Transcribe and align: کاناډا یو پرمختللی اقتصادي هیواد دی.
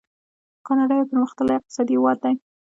کاناډا 0.65 0.95
یو 0.97 1.09
پرمختللی 1.11 1.53
اقتصادي 1.57 1.93
هیواد 1.95 2.17
دی. 2.23 2.33